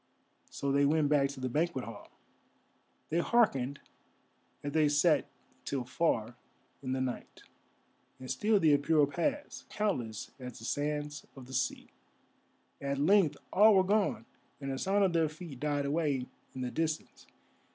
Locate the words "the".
1.39-1.47, 6.93-7.01, 8.59-8.75, 10.57-10.65, 11.45-11.53, 14.71-14.79, 16.61-16.71